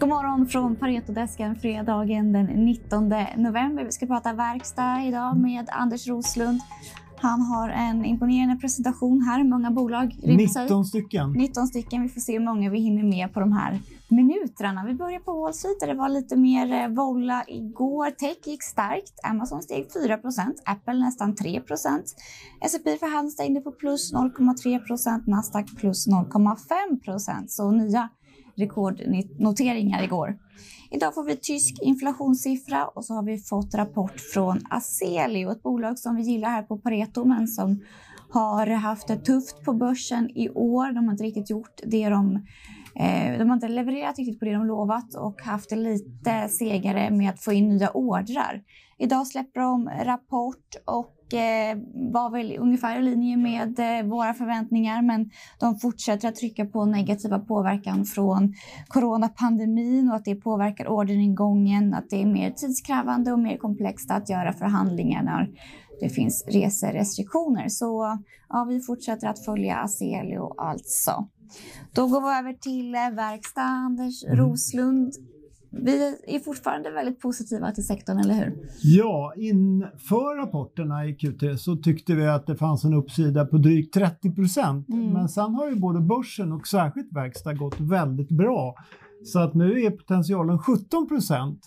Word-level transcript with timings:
God 0.00 0.08
morgon 0.08 0.46
från 0.46 0.76
Paretodesken 0.76 1.56
fredagen 1.56 2.32
den 2.32 2.46
19 2.46 3.14
november. 3.36 3.84
Vi 3.84 3.92
ska 3.92 4.06
prata 4.06 4.32
verkstad 4.32 5.04
idag 5.04 5.36
med 5.36 5.68
Anders 5.72 6.06
Roslund. 6.06 6.60
Han 7.16 7.40
har 7.42 7.68
en 7.68 8.04
imponerande 8.04 8.56
presentation 8.56 9.22
här. 9.22 9.44
Många 9.44 9.70
bolag 9.70 10.16
19 10.22 10.84
stycken. 10.84 11.32
19 11.32 11.66
stycken. 11.66 12.02
Vi 12.02 12.08
får 12.08 12.20
se 12.20 12.32
hur 12.32 12.44
många 12.44 12.70
vi 12.70 12.80
hinner 12.80 13.02
med 13.02 13.34
på 13.34 13.40
de 13.40 13.52
här 13.52 13.80
minuterna. 14.08 14.84
Vi 14.86 14.94
börjar 14.94 15.20
på 15.20 15.32
Wall 15.32 15.54
Street 15.54 15.80
där 15.80 15.86
det 15.86 15.94
var 15.94 16.08
lite 16.08 16.36
mer 16.36 16.72
eh, 16.72 16.88
volla 16.88 17.44
igår. 17.48 18.10
Tech 18.10 18.36
gick 18.46 18.62
starkt. 18.62 19.20
Amazon 19.24 19.62
steg 19.62 19.86
4% 20.04 20.54
Apple 20.64 20.94
nästan 20.94 21.34
3% 21.34 22.02
S&P 22.60 22.96
för 22.96 23.14
hand 23.16 23.32
stängde 23.32 23.60
på 23.60 23.72
plus 23.72 24.12
0,3% 24.14 25.22
Nasdaq 25.26 25.76
plus 25.76 26.08
0,5% 26.08 27.46
Så 27.48 27.70
nya 27.70 28.08
rekordnoteringar 28.58 30.02
igår. 30.02 30.38
Idag 30.90 31.14
får 31.14 31.24
vi 31.24 31.36
tysk 31.36 31.82
inflationssiffra 31.82 32.86
och 32.86 33.04
så 33.04 33.14
har 33.14 33.22
vi 33.22 33.38
fått 33.38 33.74
rapport 33.74 34.20
från 34.20 34.60
Aselio, 34.70 35.52
ett 35.52 35.62
bolag 35.62 35.98
som 35.98 36.16
vi 36.16 36.22
gillar 36.22 36.48
här 36.48 36.62
på 36.62 36.78
Pareto 36.78 37.24
men 37.24 37.48
som 37.48 37.80
har 38.30 38.66
haft 38.66 39.08
det 39.08 39.16
tufft 39.16 39.64
på 39.64 39.72
börsen 39.72 40.30
i 40.34 40.50
år. 40.50 40.92
De 40.92 41.04
har 41.04 41.12
inte 41.12 41.24
riktigt 41.24 41.50
gjort 41.50 41.80
det 41.84 42.08
de 42.08 42.36
eh, 42.94 43.38
de 43.38 43.48
har 43.48 43.54
inte 43.54 43.68
levererat 43.68 44.18
riktigt 44.18 44.38
på 44.38 44.44
det 44.44 44.52
de 44.52 44.66
lovat 44.66 45.14
och 45.14 45.42
haft 45.42 45.70
det 45.70 45.76
lite 45.76 46.48
segare 46.48 47.10
med 47.10 47.30
att 47.30 47.44
få 47.44 47.52
in 47.52 47.68
nya 47.68 47.90
ordrar. 47.90 48.62
Idag 48.98 49.26
släpper 49.26 49.60
de 49.60 49.90
rapport 50.04 50.76
och 50.84 51.14
Eh, 51.32 51.78
var 52.12 52.30
väl 52.30 52.56
ungefär 52.58 52.98
i 52.98 53.02
linje 53.02 53.36
med 53.36 53.78
eh, 53.78 54.06
våra 54.06 54.34
förväntningar 54.34 55.02
men 55.02 55.30
de 55.60 55.78
fortsätter 55.78 56.28
att 56.28 56.36
trycka 56.36 56.66
på 56.66 56.84
negativa 56.84 57.38
påverkan 57.38 58.04
från 58.04 58.54
coronapandemin 58.88 60.10
och 60.10 60.16
att 60.16 60.24
det 60.24 60.34
påverkar 60.34 60.88
orderingången, 60.88 61.94
att 61.94 62.10
det 62.10 62.22
är 62.22 62.26
mer 62.26 62.50
tidskrävande 62.50 63.32
och 63.32 63.38
mer 63.38 63.56
komplext 63.56 64.10
att 64.10 64.30
göra 64.30 64.52
förhandlingar 64.52 65.22
när 65.22 65.50
det 66.00 66.08
finns 66.08 66.44
reserestriktioner. 66.46 67.68
Så 67.68 68.18
ja, 68.48 68.66
vi 68.68 68.80
fortsätter 68.80 69.26
att 69.26 69.44
följa 69.44 69.76
Aselio 69.76 70.54
alltså. 70.56 71.28
Då 71.92 72.06
går 72.06 72.20
vi 72.20 72.38
över 72.38 72.52
till 72.52 72.94
eh, 72.94 73.10
verkstad. 73.10 73.62
Anders 73.62 74.24
mm. 74.24 74.36
Roslund 74.36 75.12
vi 75.70 76.16
är 76.26 76.38
fortfarande 76.38 76.90
väldigt 76.90 77.20
positiva 77.20 77.72
till 77.72 77.86
sektorn, 77.86 78.18
eller 78.18 78.34
hur? 78.34 78.56
Ja, 78.82 79.32
inför 79.36 80.36
rapporterna 80.36 81.06
i 81.06 81.16
Q3 81.16 81.56
så 81.56 81.76
tyckte 81.76 82.14
vi 82.14 82.26
att 82.26 82.46
det 82.46 82.56
fanns 82.56 82.84
en 82.84 82.94
uppsida 82.94 83.44
på 83.44 83.58
drygt 83.58 83.94
30 83.94 84.30
procent. 84.30 84.88
Mm. 84.88 85.12
Men 85.12 85.28
sen 85.28 85.54
har 85.54 85.68
ju 85.68 85.74
både 85.74 86.00
börsen 86.00 86.52
och 86.52 86.66
särskilt 86.66 87.12
verkstad 87.12 87.54
gått 87.54 87.80
väldigt 87.80 88.28
bra. 88.28 88.74
Så 89.24 89.38
att 89.38 89.54
nu 89.54 89.82
är 89.82 89.90
potentialen 89.90 90.58
17 90.58 91.08
procent. 91.08 91.60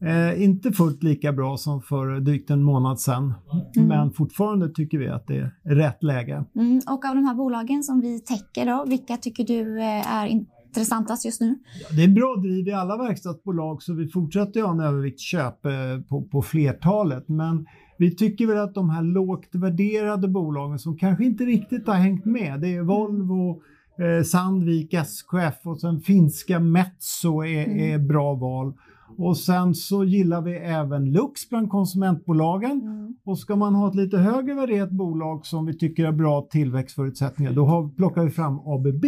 Eh, 0.00 0.42
inte 0.42 0.72
fullt 0.72 1.02
lika 1.02 1.32
bra 1.32 1.56
som 1.56 1.82
för 1.82 2.20
drygt 2.20 2.50
en 2.50 2.62
månad 2.62 3.00
sedan, 3.00 3.34
mm. 3.76 3.88
men 3.88 4.12
fortfarande 4.12 4.68
tycker 4.68 4.98
vi 4.98 5.08
att 5.08 5.26
det 5.26 5.36
är 5.36 5.74
rätt 5.74 6.02
läge. 6.02 6.44
Mm. 6.56 6.80
Och 6.86 7.04
av 7.04 7.14
de 7.14 7.24
här 7.24 7.34
bolagen 7.34 7.82
som 7.82 8.00
vi 8.00 8.20
täcker, 8.20 8.66
då, 8.66 8.84
vilka 8.88 9.16
tycker 9.16 9.44
du 9.44 9.80
eh, 9.80 10.12
är 10.12 10.26
intressantast 10.68 11.24
just 11.24 11.40
nu? 11.40 11.58
Ja, 11.80 11.96
det 11.96 12.04
är 12.04 12.08
bra 12.08 12.36
driv 12.36 12.68
i 12.68 12.72
alla 12.72 12.96
verkstadsbolag 12.96 13.82
så 13.82 13.94
vi 13.94 14.08
fortsätter 14.08 14.62
ha 14.62 14.70
en 14.70 14.80
överviktsköp 14.80 15.66
eh, 15.66 15.72
på, 16.08 16.22
på 16.22 16.42
flertalet. 16.42 17.28
Men 17.28 17.66
vi 17.98 18.16
tycker 18.16 18.46
väl 18.46 18.58
att 18.58 18.74
de 18.74 18.90
här 18.90 19.02
lågt 19.02 19.48
värderade 19.52 20.28
bolagen 20.28 20.78
som 20.78 20.96
kanske 20.96 21.24
inte 21.24 21.44
riktigt 21.44 21.86
har 21.86 21.94
hängt 21.94 22.24
med, 22.24 22.60
det 22.60 22.74
är 22.74 22.82
Volvo, 22.82 23.62
eh, 23.98 24.24
Sandvik, 24.24 24.94
SKF 24.94 25.66
och 25.66 25.80
sen 25.80 26.00
finska 26.00 26.60
Metso 26.60 27.44
är, 27.44 27.64
mm. 27.64 27.94
är 27.94 27.98
bra 27.98 28.34
val. 28.34 28.72
Och 29.16 29.36
sen 29.36 29.74
så 29.74 30.04
gillar 30.04 30.42
vi 30.42 30.56
även 30.56 31.12
Lux 31.12 31.48
bland 31.48 31.70
konsumentbolagen. 31.70 32.80
Mm. 32.80 33.16
Och 33.24 33.38
ska 33.38 33.56
man 33.56 33.74
ha 33.74 33.88
ett 33.88 33.94
lite 33.94 34.18
högre 34.18 34.54
värderat 34.54 34.90
bolag 34.90 35.46
som 35.46 35.66
vi 35.66 35.78
tycker 35.78 36.04
har 36.04 36.12
bra 36.12 36.48
tillväxtförutsättningar, 36.50 37.52
då 37.52 37.64
har, 37.64 37.88
plockar 37.88 38.24
vi 38.24 38.30
fram 38.30 38.58
ABB. 38.58 39.04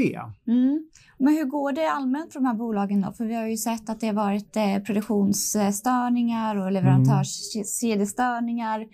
Mm. 0.47 0.89
Men 1.19 1.35
hur 1.35 1.45
går 1.45 1.73
det 1.73 1.91
allmänt 1.91 2.33
för 2.33 2.41
de 2.41 2.47
här 2.47 2.55
bolagen 2.55 3.01
då? 3.01 3.13
För 3.13 3.25
vi 3.25 3.35
har 3.35 3.47
ju 3.47 3.57
sett 3.57 3.91
att 3.91 4.01
det 4.01 4.07
har 4.07 4.15
varit 4.15 4.57
eh, 4.57 4.79
produktionsstörningar 4.87 6.57
och 6.57 6.73
leverantörskedjestörningar. 6.73 8.77
Mm 8.77 8.89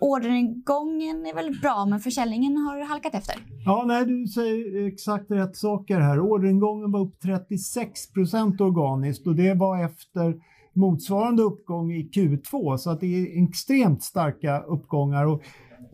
orderingången 0.00 1.26
är 1.26 1.34
väl 1.34 1.60
bra, 1.62 1.86
men 1.86 2.00
försäljningen 2.00 2.56
har 2.56 2.84
halkat 2.84 3.14
efter. 3.14 3.34
Ja, 3.64 3.84
nej, 3.86 4.06
du 4.06 4.26
säger 4.26 4.86
exakt 4.86 5.30
rätt 5.30 5.56
saker 5.56 6.00
här. 6.00 6.20
Orderingången 6.20 6.92
var 6.92 7.00
upp 7.00 7.20
36 7.22 8.12
procent 8.12 8.60
organiskt 8.60 9.26
och 9.26 9.34
det 9.34 9.54
var 9.54 9.84
efter 9.84 10.34
motsvarande 10.74 11.42
uppgång 11.42 11.92
i 11.92 12.10
Q2, 12.14 12.76
så 12.76 12.90
att 12.90 13.00
det 13.00 13.06
är 13.06 13.44
extremt 13.44 14.02
starka 14.02 14.60
uppgångar. 14.60 15.26
Och 15.26 15.42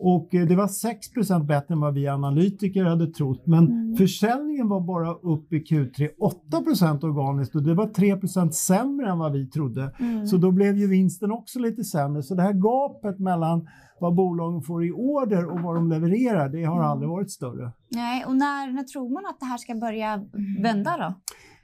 och 0.01 0.35
eh, 0.35 0.47
det 0.47 0.55
var 0.55 0.67
6% 0.67 1.45
bättre 1.45 1.73
än 1.73 1.79
vad 1.79 1.93
vi 1.93 2.07
analytiker 2.07 2.83
hade 2.83 3.07
trott. 3.07 3.47
Men 3.47 3.67
mm. 3.67 3.95
försäljningen 3.95 4.69
var 4.69 4.81
bara 4.81 5.13
upp 5.13 5.53
i 5.53 5.63
Q3 5.63 6.09
8 6.19 6.57
organiskt 7.01 7.55
och 7.55 7.63
det 7.63 7.73
var 7.73 7.87
3% 7.87 8.51
sämre 8.51 9.09
än 9.09 9.19
vad 9.19 9.31
vi 9.31 9.49
trodde. 9.49 9.95
Mm. 9.99 10.27
Så 10.27 10.37
då 10.37 10.51
blev 10.51 10.77
ju 10.77 10.87
vinsten 10.87 11.31
också 11.31 11.59
lite 11.59 11.83
sämre. 11.83 12.23
Så 12.23 12.35
det 12.35 12.41
här 12.41 12.53
gapet 12.53 13.19
mellan 13.19 13.67
vad 13.99 14.15
bolagen 14.15 14.61
får 14.61 14.85
i 14.85 14.91
order 14.91 15.45
och 15.51 15.61
vad 15.61 15.75
de 15.75 15.89
levererar, 15.89 16.49
det 16.49 16.63
har 16.63 16.75
mm. 16.75 16.87
aldrig 16.87 17.09
varit 17.09 17.31
större. 17.31 17.71
Nej, 17.89 18.25
och 18.25 18.35
när, 18.35 18.73
när 18.73 18.83
tror 18.83 19.13
man 19.13 19.25
att 19.25 19.39
det 19.39 19.45
här 19.45 19.57
ska 19.57 19.75
börja 19.75 20.25
vända 20.61 20.97
då? 20.97 21.13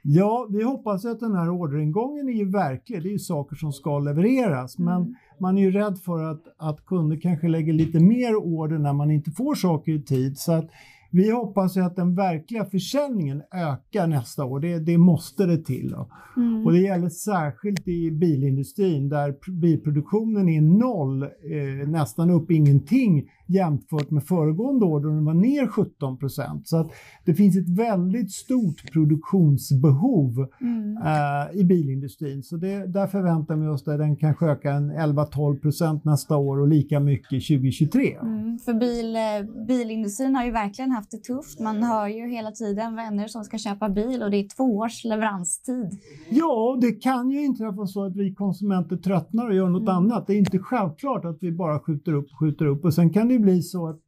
Ja, 0.02 0.48
vi 0.50 0.62
hoppas 0.62 1.04
att 1.04 1.20
den 1.20 1.34
här 1.34 1.50
orderingången 1.50 2.28
är 2.28 2.32
ju 2.32 2.50
verklig. 2.50 3.02
Det 3.02 3.08
är 3.08 3.12
ju 3.12 3.18
saker 3.18 3.56
som 3.56 3.72
ska 3.72 3.98
levereras. 3.98 4.78
Men 4.78 5.02
mm 5.02 5.14
man 5.40 5.58
är 5.58 5.62
ju 5.62 5.70
rädd 5.70 5.98
för 5.98 6.22
att, 6.22 6.42
att 6.56 6.86
kunder 6.86 7.20
kanske 7.20 7.48
lägger 7.48 7.72
lite 7.72 8.00
mer 8.00 8.36
order 8.36 8.78
när 8.78 8.92
man 8.92 9.10
inte 9.10 9.30
får 9.30 9.54
saker 9.54 9.92
i 9.92 10.02
tid. 10.02 10.38
Så 10.38 10.52
att 10.52 10.70
vi 11.10 11.30
hoppas 11.30 11.76
ju 11.76 11.80
att 11.80 11.96
den 11.96 12.14
verkliga 12.14 12.64
försäljningen 12.64 13.42
ökar 13.54 14.06
nästa 14.06 14.44
år. 14.44 14.60
Det, 14.60 14.78
det 14.78 14.98
måste 14.98 15.46
det 15.46 15.58
till. 15.58 15.94
Mm. 16.36 16.66
Och 16.66 16.72
det 16.72 16.80
gäller 16.80 17.08
särskilt 17.08 17.88
i 17.88 18.10
bilindustrin 18.10 19.08
där 19.08 19.34
bilproduktionen 19.60 20.48
är 20.48 20.60
noll, 20.60 21.22
eh, 21.22 21.88
nästan 21.88 22.30
upp 22.30 22.50
ingenting 22.50 23.30
jämfört 23.46 24.10
med 24.10 24.24
föregående 24.24 24.84
år 24.84 25.00
då 25.00 25.08
den 25.08 25.24
var 25.24 25.34
ner 25.34 25.66
17 25.66 26.18
procent. 26.18 26.68
Så 26.68 26.76
att 26.76 26.90
det 27.24 27.34
finns 27.34 27.56
ett 27.56 27.68
väldigt 27.68 28.32
stort 28.32 28.92
produktionsbehov 28.92 30.46
mm. 30.60 30.96
eh, 30.96 31.60
i 31.60 31.64
bilindustrin. 31.64 32.42
Så 32.42 32.56
det, 32.56 32.86
där 32.86 33.06
förväntar 33.06 33.56
vi 33.56 33.66
oss 33.66 33.88
att 33.88 33.98
den 33.98 34.16
kanske 34.16 34.46
öka 34.46 34.72
en 34.72 34.92
11-12 34.92 35.60
procent 35.60 36.04
nästa 36.04 36.36
år 36.36 36.60
och 36.60 36.68
lika 36.68 37.00
mycket 37.00 37.28
2023. 37.30 38.16
Mm, 38.22 38.37
för 38.64 38.74
bil, 38.74 39.16
eh, 39.16 39.66
bilindustrin 39.66 40.34
har 40.34 40.44
ju 40.44 40.50
verkligen 40.50 40.90
haft 40.90 41.10
det 41.10 41.18
tufft. 41.18 41.60
Man 41.60 41.82
hör 41.82 42.08
ju 42.08 42.28
hela 42.28 42.50
tiden 42.50 42.96
vänner 42.96 43.26
som 43.26 43.44
ska 43.44 43.58
köpa 43.58 43.88
bil 43.88 44.22
och 44.22 44.30
det 44.30 44.36
är 44.36 44.56
två 44.56 44.78
års 44.78 45.04
leveranstid. 45.04 45.90
Ja, 46.30 46.78
det 46.80 46.92
kan 46.92 47.30
ju 47.30 47.44
inträffa 47.44 47.86
så 47.86 48.04
att 48.04 48.16
vi 48.16 48.34
konsumenter 48.34 48.96
tröttnar 48.96 49.48
och 49.48 49.54
gör 49.54 49.68
något 49.68 49.82
mm. 49.82 49.96
annat. 49.96 50.26
Det 50.26 50.34
är 50.34 50.38
inte 50.38 50.58
självklart 50.58 51.24
att 51.24 51.38
vi 51.40 51.52
bara 51.52 51.80
skjuter 51.80 52.12
upp 52.12 52.26
och 52.32 52.38
skjuter 52.38 52.66
upp 52.66 52.84
och 52.84 52.94
sen 52.94 53.10
kan 53.10 53.28
det 53.28 53.34
ju 53.34 53.40
bli 53.40 53.62
så 53.62 53.88
att 53.88 54.00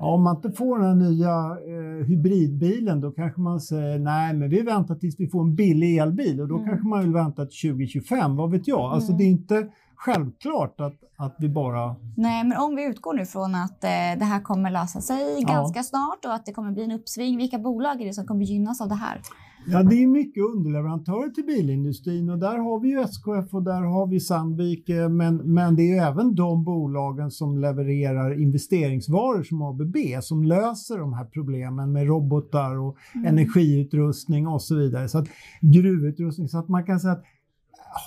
om 0.00 0.22
man 0.22 0.36
inte 0.36 0.50
får 0.50 0.78
den 0.78 0.88
här 0.88 1.10
nya 1.10 1.56
eh, 1.74 2.06
hybridbilen 2.06 3.00
då 3.00 3.10
kanske 3.10 3.40
man 3.40 3.60
säger 3.60 3.98
nej 3.98 4.34
men 4.34 4.50
vi 4.50 4.62
väntar 4.62 4.94
tills 4.94 5.20
vi 5.20 5.28
får 5.28 5.42
en 5.42 5.54
billig 5.54 5.98
elbil 5.98 6.40
och 6.40 6.48
då 6.48 6.54
mm. 6.56 6.68
kanske 6.68 6.88
man 6.88 7.00
vill 7.00 7.12
vänta 7.12 7.46
till 7.46 7.70
2025, 7.70 8.36
vad 8.36 8.50
vet 8.50 8.68
jag. 8.68 8.80
Alltså 8.80 9.12
mm. 9.12 9.18
det 9.18 9.24
är 9.24 9.28
inte 9.28 9.68
självklart 10.04 10.80
att, 10.80 10.94
att 11.16 11.36
vi 11.38 11.48
bara... 11.48 11.96
Nej, 12.16 12.44
men 12.44 12.58
om 12.58 12.76
vi 12.76 12.84
utgår 12.84 13.14
nu 13.14 13.26
från 13.26 13.54
att 13.54 13.84
eh, 13.84 14.18
det 14.18 14.24
här 14.24 14.40
kommer 14.40 14.70
lösa 14.70 15.00
sig 15.00 15.36
ja. 15.40 15.48
ganska 15.48 15.82
snart 15.82 16.24
och 16.24 16.34
att 16.34 16.46
det 16.46 16.52
kommer 16.52 16.72
bli 16.72 16.84
en 16.84 16.92
uppsving, 16.92 17.36
vilka 17.36 17.58
bolag 17.58 18.00
är 18.00 18.06
det 18.06 18.12
som 18.12 18.26
kommer 18.26 18.44
gynnas 18.44 18.80
av 18.80 18.88
det 18.88 18.94
här? 18.94 19.20
Ja, 19.66 19.82
det 19.82 20.02
är 20.02 20.06
mycket 20.06 20.44
underleverantörer 20.44 21.30
till 21.30 21.44
bilindustrin 21.44 22.30
och 22.30 22.38
där 22.38 22.58
har 22.58 22.80
vi 22.80 22.88
ju 22.88 23.00
SKF 23.00 23.54
och 23.54 23.62
där 23.62 23.82
har 23.82 24.06
vi 24.06 24.20
Sandvik, 24.20 24.88
eh, 24.88 25.08
men, 25.08 25.36
men 25.36 25.76
det 25.76 25.98
är 25.98 26.06
även 26.06 26.34
de 26.34 26.64
bolagen 26.64 27.30
som 27.30 27.58
levererar 27.58 28.42
investeringsvaror 28.42 29.42
som 29.42 29.62
ABB 29.62 29.96
som 30.22 30.42
löser 30.42 30.98
de 30.98 31.12
här 31.12 31.24
problemen 31.24 31.92
med 31.92 32.06
robotar 32.06 32.78
och 32.78 32.96
mm. 33.14 33.26
energiutrustning 33.26 34.48
och 34.48 34.62
så 34.62 34.74
vidare. 34.74 35.08
Så 35.08 35.18
att, 35.18 35.28
gruvutrustning, 35.60 36.48
så 36.48 36.58
att 36.58 36.68
man 36.68 36.84
kan 36.84 37.00
säga 37.00 37.12
att 37.12 37.24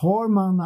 har 0.02 0.28
man 0.28 0.60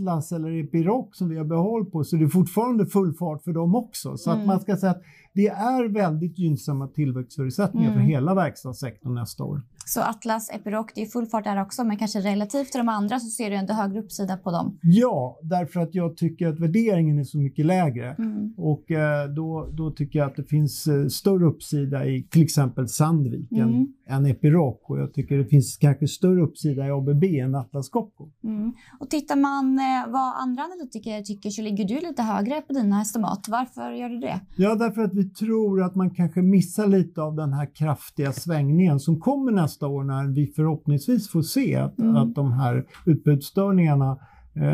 Atlas 0.00 0.32
eller 0.32 0.64
Epiroc 0.64 1.08
som 1.12 1.28
vi 1.28 1.36
har 1.36 1.44
behåll 1.44 1.84
på 1.90 2.04
så 2.04 2.16
det 2.16 2.24
är 2.24 2.28
fortfarande 2.28 2.86
full 2.86 3.14
fart 3.14 3.42
för 3.42 3.52
dem 3.52 3.74
också. 3.74 4.16
Så 4.16 4.30
Mm. 4.30 4.40
att 4.40 4.46
man 4.46 4.60
ska 4.60 4.76
säga 4.76 4.90
att 4.92 5.02
det 5.34 5.46
är 5.48 5.88
väldigt 5.88 6.38
gynnsamma 6.38 6.88
tillväxtförutsättningar 6.88 7.88
Mm. 7.92 8.00
för 8.00 8.06
hela 8.06 8.34
verkstadssektorn 8.34 9.14
nästa 9.14 9.44
år. 9.44 9.62
Så 9.86 10.00
Atlas, 10.02 10.50
Epiroc, 10.50 10.86
det 10.94 11.02
är 11.02 11.06
full 11.06 11.26
fart 11.26 11.44
där 11.44 11.62
också, 11.62 11.84
men 11.84 11.96
kanske 11.96 12.20
relativt 12.20 12.72
till 12.72 12.78
de 12.78 12.88
andra 12.88 13.20
så 13.20 13.26
ser 13.28 13.50
du 13.50 13.56
ändå 13.56 13.72
högre 13.72 14.00
uppsida 14.00 14.36
på 14.36 14.50
dem. 14.50 14.78
Ja, 14.82 15.38
därför 15.42 15.80
att 15.80 15.94
jag 15.94 16.16
tycker 16.16 16.48
att 16.48 16.60
värderingen 16.60 17.18
är 17.18 17.24
så 17.24 17.38
mycket 17.38 17.66
lägre. 17.66 18.14
Mm. 18.18 18.54
Och 18.56 18.90
eh, 18.90 19.28
då, 19.28 19.68
då 19.72 19.90
tycker 19.90 20.18
jag 20.18 20.26
att 20.30 20.36
det 20.36 20.44
finns 20.44 20.86
eh, 20.86 21.06
större 21.06 21.46
uppsida 21.46 22.06
i 22.06 22.22
till 22.30 22.42
exempel 22.42 22.88
Sandvik 22.88 23.52
än, 23.52 23.58
Mm. 23.68 23.86
än 24.08 24.26
Epiroc. 24.26 24.76
Och 24.82 24.98
jag 24.98 25.12
tycker 25.14 25.38
det 25.38 25.44
finns 25.44 25.76
kanske 25.76 26.06
större 26.08 26.40
uppsida 26.42 26.86
i 26.86 26.90
ABB 26.90 27.24
än 27.24 27.54
Atlas 27.54 27.88
Copco. 27.88 28.28
Mm. 28.44 28.72
Och 29.00 29.10
tittar 29.10 29.36
man 29.36 29.78
eh, 29.90 30.12
vad 30.12 30.36
andra 30.42 30.62
analytiker 30.62 31.22
tycker 31.22 31.50
så 31.50 31.62
ligger 31.62 31.84
du 31.84 31.94
lite 31.94 32.22
högre 32.22 32.60
på 32.60 32.72
dina 32.72 33.02
estimat. 33.02 33.48
Varför 33.48 33.90
gör 33.92 34.08
du 34.08 34.18
det? 34.18 34.40
Ja, 34.56 34.74
därför 34.74 35.02
att 35.02 35.14
vi 35.14 35.24
tror 35.30 35.82
att 35.82 35.94
man 35.94 36.10
kanske 36.10 36.42
missar 36.42 36.86
lite 36.86 37.22
av 37.22 37.36
den 37.36 37.52
här 37.52 37.74
kraftiga 37.74 38.32
svängningen 38.32 39.00
som 39.00 39.20
kommer 39.20 39.52
nästa 39.52 39.86
år 39.86 40.04
när 40.04 40.26
vi 40.34 40.46
förhoppningsvis 40.46 41.30
får 41.30 41.42
se 41.42 41.76
att, 41.76 41.98
Mm. 41.98 42.16
att 42.16 42.34
de 42.34 42.52
här 42.52 42.84
utbudsstörningarna 43.06 44.18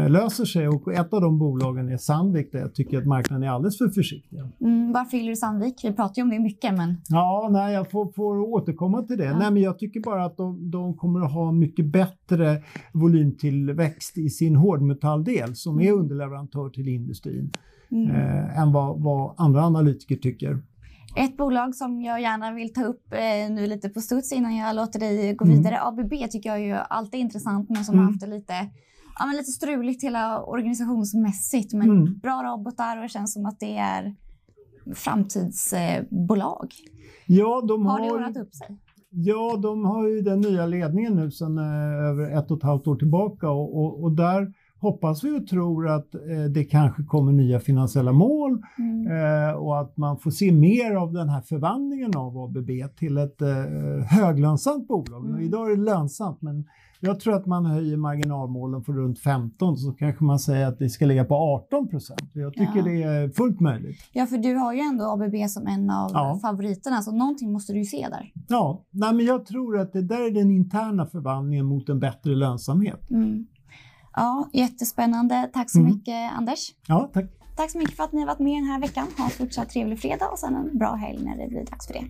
löser 0.09 0.45
sig. 0.45 0.69
Och 0.69 0.93
ett 0.93 1.13
av 1.13 1.21
de 1.21 1.39
bolagen 1.39 1.89
är 1.89 1.97
Sandvik 1.97 2.53
där 2.53 2.59
jag 2.59 2.75
tycker 2.75 2.99
att 2.99 3.07
marknaden 3.07 3.43
är 3.43 3.51
alldeles 3.51 3.79
för 3.79 3.89
försiktig. 3.89 4.39
Mm. 4.61 4.93
Varför 4.93 5.17
gillar 5.17 5.31
du 5.31 5.37
Sandvik? 5.37 5.75
Vi 5.85 5.93
pratar 5.93 6.15
ju 6.17 6.23
om 6.23 6.31
det 6.31 6.39
mycket, 6.39 6.75
men 6.75 6.97
Ja, 7.09 7.49
nej, 7.53 7.75
jag 7.75 7.91
får, 7.91 8.13
får 8.13 8.39
återkomma 8.39 9.03
till 9.03 9.19
det. 9.19 9.25
Ja. 9.25 9.39
Nej, 9.39 9.51
men 9.51 9.63
jag 9.63 9.79
tycker 9.79 10.01
bara 10.01 10.25
att 10.25 10.37
de, 10.37 10.71
de 10.71 10.95
kommer 10.97 11.21
att 11.21 11.33
ha 11.33 11.53
mycket 11.53 11.87
bättre 11.87 12.63
volymtillväxt 12.93 14.19
i 14.19 14.31
sin 14.31 14.57
hårdmetalldel 14.57 15.57
som 15.57 15.81
är 15.81 15.87
Mm. 15.87 15.99
underleverantör 15.99 16.69
till 16.69 16.89
industrin 16.89 17.51
mm. 17.91 18.11
eh, 18.11 18.61
än 18.61 18.73
vad, 18.73 19.03
vad 19.03 19.35
andra 19.37 19.63
analytiker 19.63 20.17
tycker. 20.17 20.59
Ett 21.17 21.37
bolag 21.37 21.75
som 21.75 22.03
jag 22.03 22.21
gärna 22.21 22.53
vill 22.53 22.73
ta 22.73 22.85
upp 22.85 23.13
eh, 23.13 23.51
nu 23.55 23.67
lite 23.67 23.89
på 23.89 24.01
studs 24.01 24.33
innan 24.33 24.57
jag 24.57 24.77
låter 24.77 25.01
dig 25.01 25.35
gå 25.35 25.45
Mm. 25.45 25.57
vidare. 25.57 25.79
ABB 25.83 26.13
tycker 26.31 26.49
jag 26.51 26.61
ju 26.61 26.73
alltid 26.73 27.21
är 27.21 27.23
intressant, 27.25 27.69
men 27.71 27.85
som 27.85 27.95
Mm. 27.95 28.05
har 28.05 28.13
haft 28.13 28.21
det 28.21 28.27
lite, 28.27 28.53
ja, 29.19 29.27
men 29.27 29.37
lite 29.37 29.51
struligt 29.51 30.05
hela 30.05 30.43
organisationsmässigt. 30.43 31.73
Men 31.75 31.91
Mm. 31.91 32.19
bra 32.19 32.43
robotar 32.43 32.97
och 32.97 33.03
det 33.03 33.09
känns 33.09 33.33
som 33.35 33.47
att 33.47 33.61
det 33.61 33.77
är 33.77 34.15
framtidsbolag. 34.95 36.69
Ja, 37.27 37.65
de 37.69 37.87
Har 37.87 38.01
det 38.01 38.07
har, 38.09 38.15
ordnat 38.15 38.37
upp 38.37 38.55
sig? 38.55 38.79
ja, 39.11 39.57
de 39.63 39.85
har 39.85 40.09
ju 40.09 40.21
den 40.21 40.41
nya 40.41 40.67
ledningen 40.67 41.15
nu 41.17 41.31
sedan 41.31 41.59
eh, 41.59 42.09
över 42.11 42.39
ett 42.39 42.51
och 42.51 42.57
ett 42.57 42.63
halvt 42.63 42.87
år 42.87 42.97
tillbaka 42.97 43.51
och, 43.51 43.77
och, 43.79 44.03
och 44.03 44.13
där 44.17 44.53
hoppas 44.81 45.25
vi 45.25 45.39
och 45.39 45.47
tror 45.47 45.89
att 45.89 46.15
eh, 46.15 46.21
det 46.55 46.65
kanske 46.65 47.03
kommer 47.03 47.33
nya 47.33 47.61
finansiella 47.61 48.13
mål 48.13 48.63
Mm. 48.79 49.07
Eh, 49.07 49.55
och 49.55 49.81
att 49.81 49.97
man 49.97 50.19
får 50.19 50.31
se 50.31 50.53
mer 50.53 50.95
av 50.95 51.13
den 51.13 51.29
här 51.29 51.41
förvandlingen 51.41 52.17
av 52.17 52.39
ABB 52.39 52.71
till 52.99 53.19
ett 53.19 53.43
eh, 53.43 53.49
höglönsamt 54.11 54.89
bolag. 54.89 55.25
Mm. 55.27 55.41
Idag 55.41 55.73
är 55.73 55.77
det 55.77 55.83
lönsamt 55.83 56.43
men 56.43 56.65
jag 57.01 57.21
tror 57.21 57.35
att 57.35 57.47
man 57.47 57.67
höjer 57.67 57.97
marginalmålen 57.97 58.83
från 58.85 58.97
runt 58.97 59.19
15 59.19 59.77
så 59.77 59.93
kanske 59.93 60.25
man 60.25 60.39
säger 60.39 60.67
att 60.67 60.79
det 60.79 60.89
ska 60.89 61.07
ligga 61.07 61.25
på 61.25 61.35
18 61.35 61.89
procent. 61.89 62.21
Jag 62.33 62.53
tycker 62.53 62.77
Ja. 62.77 62.83
det 62.85 63.03
är 63.03 63.29
fullt 63.29 63.61
möjligt. 63.61 63.97
Ja, 64.13 64.27
för 64.27 64.39
du 64.39 64.55
har 64.55 64.73
ju 64.73 64.81
ändå 64.81 65.05
ABB 65.05 65.49
som 65.49 65.67
en 65.67 65.91
av 65.91 66.11
Ja. 66.15 66.39
favoriterna, 66.43 67.03
så 67.03 67.13
någonting 67.13 67.53
måste 67.53 67.73
du 67.73 67.79
ju 67.79 67.85
se 67.85 68.07
där. 68.11 68.33
Ja, 68.49 68.85
nej, 68.91 69.15
men 69.15 69.27
jag 69.27 69.47
tror 69.47 69.79
att 69.79 69.93
det 69.93 70.03
där 70.03 70.27
är 70.27 70.31
den 70.31 70.51
interna 70.51 71.07
förvandlingen 71.07 71.67
mot 71.67 71.89
en 71.89 72.01
bättre 72.01 72.35
lönsamhet. 72.35 73.11
Mm. 73.11 73.47
Ja, 74.17 74.49
jättespännande. 74.53 75.51
Tack 75.53 75.71
så 75.71 75.79
Mm. 75.79 75.91
mycket, 75.95 76.33
Anders. 76.33 76.75
Ja, 76.87 77.11
tack. 77.15 77.25
Tack 77.57 77.71
så 77.71 77.79
mycket 77.79 77.97
för 77.97 78.05
att 78.05 78.13
ni 78.13 78.21
har 78.21 78.27
varit 78.27 78.39
med 78.39 78.55
den 78.63 78.65
här 78.65 78.81
veckan. 78.81 79.07
Ha 79.19 79.25
en 79.25 79.31
fortsatt 79.31 79.71
trevlig 79.71 79.99
fredag 80.01 80.29
och 80.29 80.39
sen 80.39 80.55
en 80.55 80.79
bra 80.79 80.95
helg 80.95 81.25
när 81.25 81.37
det 81.37 81.49
blir 81.49 81.65
dags 81.65 81.87
för 81.87 81.95
det. 81.95 82.05